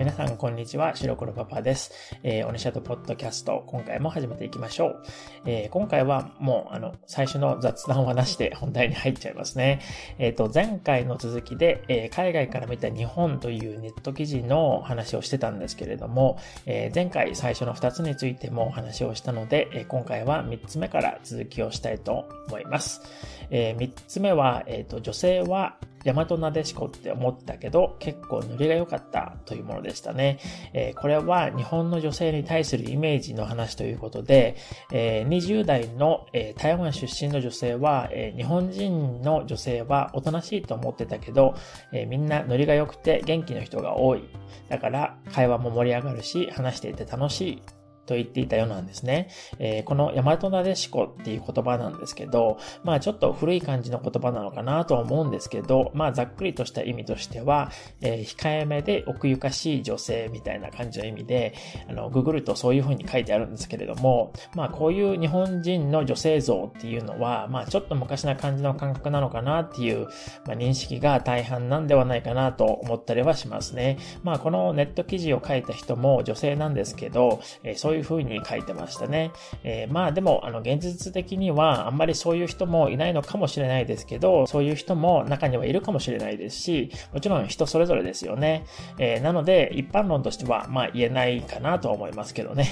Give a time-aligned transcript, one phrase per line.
[0.00, 0.96] 皆さん、こんにちは。
[0.96, 1.92] 白黒パパです。
[2.22, 5.02] えー、オネシャドポッドキャスト、今回も始めていきましょう。
[5.44, 9.82] えー、今回はもう、あの、最初の雑談はなしで本題に入っちゃいますね。
[10.18, 23.02] えっ、ー、と、前回の続きで、えー、海外から見た日本というネット記事の話をしてたんですけれども、えー、前回最初の2つについてもお話をしたので、えー、今回は3つ目から続きをしたいと思います。
[23.50, 30.38] えー、3つ目は、えっ、と、女性は大和なでしこって思ったけど、結構ノリが良かったというものでしたね。
[30.72, 34.56] えー、これは日本の女性に対するイメージの話ということで、
[34.92, 41.54] えー、20代の、えー、台湾出身の女性は、え日本人の女性はおとなしいと思ってたけど、
[41.92, 44.28] えみんなノリが良くて元気の人が多い。
[44.68, 47.62] だから会話も盛り上がるし、話していて楽しい
[48.10, 49.28] と言っていたようなんですね。
[49.60, 57.70] えー、この大和なでしこっていう言葉なんですけど、まあちょっと古い感じの言葉なのかなと思うんですけど、まあざっくりとした意味としては、
[58.00, 61.54] えー、控えめで奥ゆかしい女性みたいな感じの意味で、
[61.88, 70.08] あの、ググるとそういう風に書いてあるんですけれども、まあこういう日本人の女性像っていうのは、まあちょっと昔な感じの感覚なのかなっていう、
[70.46, 73.98] まあ、認識が大半なんではないかなと思ったりはしますね。
[74.24, 79.32] まあこのネット記事を書いた人も女性なんですけど、えー、そういういう風に書いてましたね。
[79.62, 88.64] えー、まあでも、あの、現実的にはあんまりそういう人もいないのかもしれないですけど、そういう人も中にはいるかもしれないですし、もちろん人それぞれですよね。
[88.98, 92.66] えー、なので、一般論としては、まあ言えないかなと思いますけどね。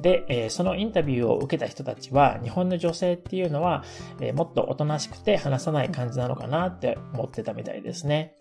[0.00, 3.84] で、そのインタビューを受けた人たちは、日本の女性っていうのは、
[4.34, 8.34] もっとおとなしくて話さない感じなのかなって思ってたみたいですね。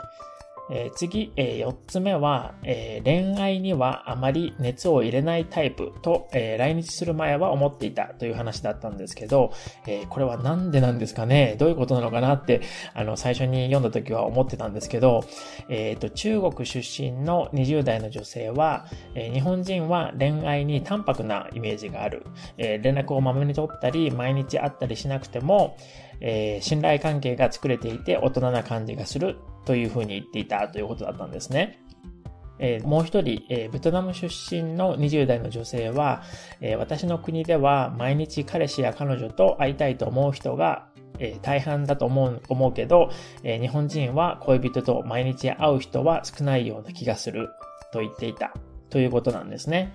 [0.69, 9.51] えー、次、えー、4つ目は、えー、恋愛にはあまり熱を入れないタイプと、え来日する前は思っていたという話だったんですけど、
[9.87, 11.55] えこれはなんでなんですかね？
[11.59, 12.61] どういうことなのかなって、
[12.93, 15.23] あの、最初に読んだ時は思ってたんですけど、
[15.69, 22.25] えっ、と、中国出身の20代の女性は、え日本人は恋愛に淡白なイメージがある。
[22.57, 25.75] え連絡をまめに取ったり、毎日会ったりしなくても、
[26.21, 31.79] え、信頼関係が作れていて大人な感じがするというふうに言っていたということだったんですね。
[32.59, 36.21] えー、もう一人、えー、ベトナム出身の20代の女性は、
[36.61, 40.87] えー、私の国では毎日彼氏や彼女と会いたいと思う人が、
[41.19, 43.11] え大半だと思う思うけど、
[43.43, 47.49] え日本人は恋人と毎日会う人は少ないような気がする
[47.91, 48.53] と言っていた
[48.89, 49.93] ということなんですね。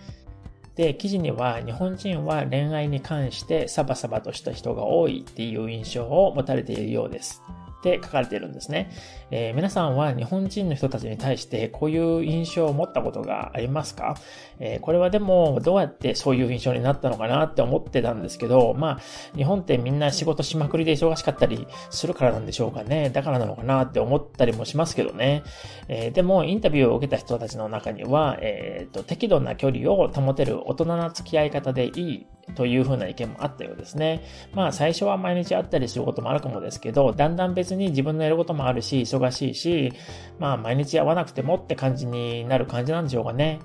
[0.77, 7.43] で、記事には日本人は恋愛に関してサバサバとした人が多いっていう印象を持たれているようです。
[7.95, 8.91] って書かれているんですね。
[9.31, 14.17] えー、皆さんは日本人の人たちに対してこういう印象を持ったことがありますか、
[14.59, 19.01] えー、これはでもどうやってそういう印象になったのかなって思ってたんですけど、まあ、
[19.37, 23.11] 日本ってみんな仕事しまくりで忙しかったりするからなんでしょうかね。
[23.11, 25.43] だからなのかなって思ったりもしますけどね。
[25.89, 34.23] えー、でも、インタビューを受けた人たちの中には、えっ、と、適度な距離を保てる大人な付き合い方でいいというふうな意見もあったようですね。
[34.55, 39.93] まあ最初は毎日会ったりすることもあるかもですけど、だんだん別に自分のやることもあるし、忙しいし、
[40.39, 43.61] まあ毎日会わなくてもって感じになる感じなんでしょうかね。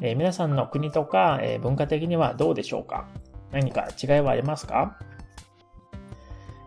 [0.00, 3.06] えー、皆さんの国とか、えー、文化的にはどうでしょうか
[3.52, 4.98] 何か違いはありますか？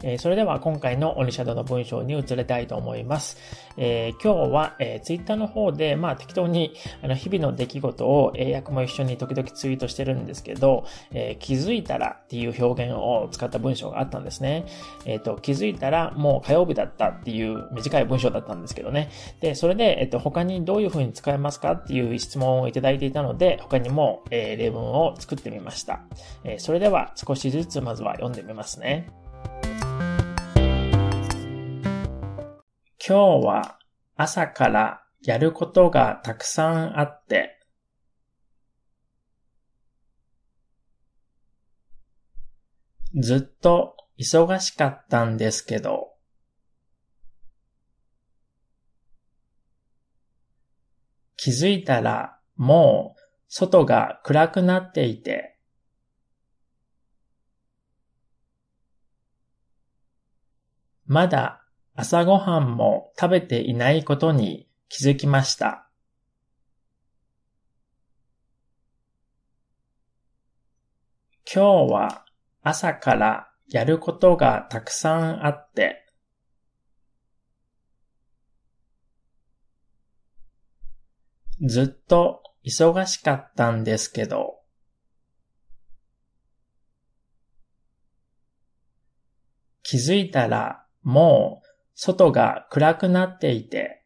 [0.05, 3.38] えそれでは今回のオニシャドの文章に移れたいと思います。
[3.75, 14.67] えー、今日は、えー、ツイッターの方で、まあ適当にあの日々の出来事を英訳も一緒に時々ツイートしてるんですけど、えー、気づいたらっていう表現を使った文章があったんですね。
[15.05, 19.09] えっ、と、気づいたらもう火曜日だったっていう短い文章だったんですけどね。
[19.41, 26.01] で、それで、えっ、と、他にどういう風に使えますかっていう質問をいただいていたので、他にも、え例文を作ってみました。
[26.44, 29.25] えそれでは少しずつまずは読んでみますね。
[33.07, 33.77] 今日は
[34.16, 37.59] 朝からやることがたくさんあって、
[43.13, 46.15] ずっと忙しかったんですけど、
[51.38, 55.59] 気づいたらもう外が暗くなっていて、
[61.06, 61.64] まだ
[61.97, 65.89] 朝ごはんも食べていないことに気づきました。
[71.45, 72.25] 今日は
[72.63, 76.06] 朝からやることがたくさんあって、
[81.62, 84.59] ずっと忙しかったんですけど、
[89.81, 91.64] 気づいたらもう
[91.95, 94.03] 外が暗くなっていて、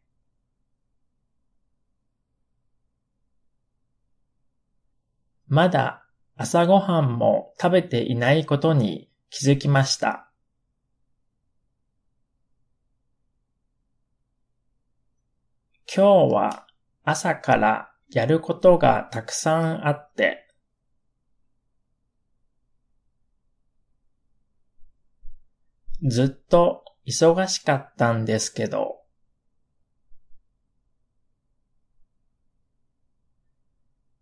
[5.48, 6.06] まだ
[6.36, 10.30] 朝ごはんも食べていないことに気づきました。
[15.92, 16.66] 今日は
[17.02, 20.46] 朝からやることがたくさんあって、
[26.08, 29.00] ずっと忙しかったんですけど、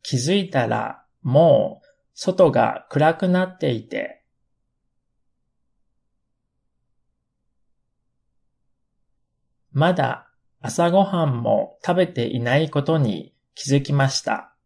[0.03, 4.25] 気づいたらもう外が暗くなっていて、
[9.71, 10.29] まだ
[10.61, 14.57] 朝ごはんも食べていないことに気づきました。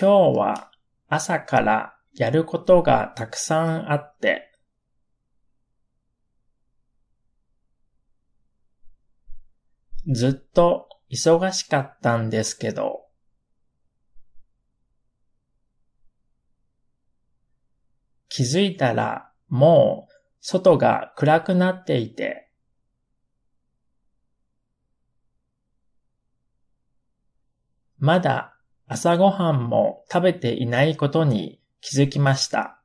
[0.00, 0.70] 今日は
[1.08, 4.50] 朝からやることがたくさんあって、
[10.08, 13.06] ずっと忙しかったんですけど、
[18.28, 22.50] 気づいたらもう外が暗くなっていて、
[28.00, 28.56] まだ
[28.88, 32.82] 朝ごはんも食べていないことに気づきました。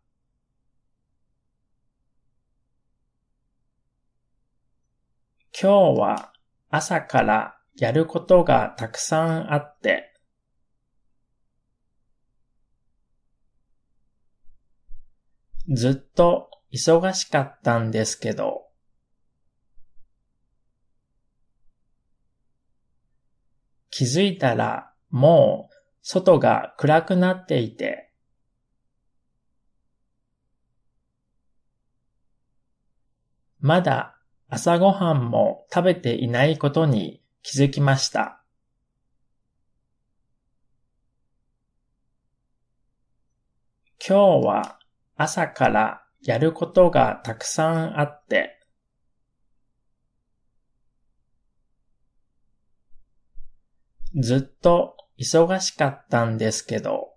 [5.51, 6.31] 今日は
[6.69, 10.13] 朝からやることがたくさんあって、
[15.67, 18.69] ずっと忙しかったんですけど、
[23.89, 28.12] 気づいたらもう外が暗くなっていて、
[33.63, 34.17] まだ
[34.49, 38.43] 朝ごはんも食べていないことに気づきました。
[44.05, 44.79] 今日は
[45.15, 48.59] 朝からやることがたくさんあって、
[54.13, 57.13] ずっと忙しかったんですけど、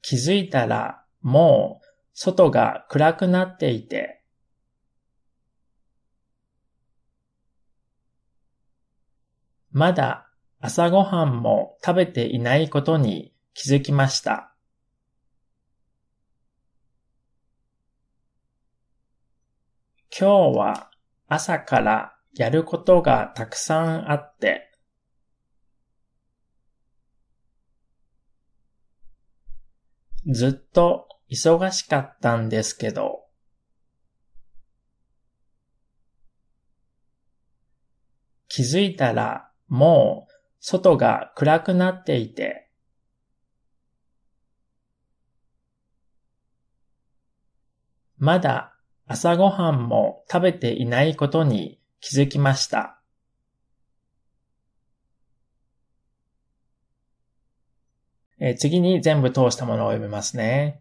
[0.00, 4.22] 気づいたらもう外が暗くなっていて、
[9.70, 10.28] まだ
[10.60, 14.54] 朝ごはんも食べていないことに気づきました。
[20.10, 20.90] 今日は
[21.28, 24.67] 朝からやることがたくさんあって、
[30.26, 33.24] ずっと忙しかったんですけど、
[38.48, 42.70] 気づいたらもう外が暗くなっていて、
[48.16, 48.74] まだ
[49.06, 52.97] 朝ごはんも食べていないことに気づきました。
[58.40, 60.80] え次に全部通したものを読みますね。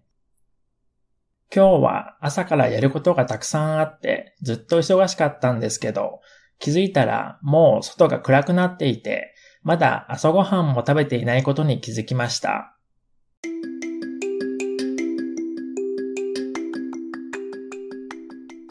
[1.54, 6.20] 今日は朝からやることがたくさんあってずっと忙しかったんですけど、
[6.60, 9.34] 気づいたらもう外が暗くなっていて、
[9.64, 12.77] まだ朝ごはんも食べていないことに気づきました。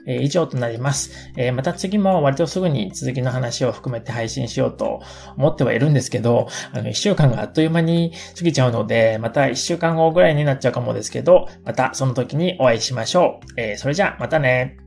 [0.06, 1.30] えー、以上となります。
[1.36, 5.02] えー、また次も割とすぐに続きの話を含めて配信しようと
[5.36, 13.60] 思ってはいるんですけど、あの、一週間があっという間に過ぎちゃうので、また一週間後ぐらいになっちゃうかもですけど、またその時にお会いしましょう。
[13.60, 14.85] えー、それじゃあ、またね。